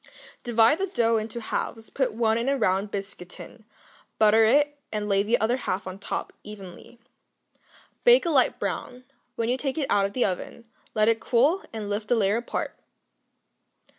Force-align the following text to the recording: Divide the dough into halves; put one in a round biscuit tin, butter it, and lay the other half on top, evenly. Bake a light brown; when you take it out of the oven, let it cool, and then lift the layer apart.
Divide 0.43 0.79
the 0.79 0.87
dough 0.87 1.17
into 1.17 1.39
halves; 1.39 1.91
put 1.91 2.11
one 2.11 2.35
in 2.39 2.49
a 2.49 2.57
round 2.57 2.89
biscuit 2.89 3.29
tin, 3.29 3.65
butter 4.17 4.43
it, 4.43 4.79
and 4.91 5.07
lay 5.07 5.21
the 5.21 5.39
other 5.39 5.57
half 5.57 5.85
on 5.85 5.99
top, 5.99 6.33
evenly. 6.41 6.97
Bake 8.03 8.25
a 8.25 8.31
light 8.31 8.57
brown; 8.57 9.03
when 9.35 9.47
you 9.47 9.59
take 9.59 9.77
it 9.77 9.85
out 9.91 10.07
of 10.07 10.13
the 10.13 10.25
oven, 10.25 10.65
let 10.95 11.07
it 11.07 11.19
cool, 11.19 11.59
and 11.71 11.83
then 11.83 11.89
lift 11.91 12.07
the 12.07 12.15
layer 12.15 12.37
apart. 12.37 12.75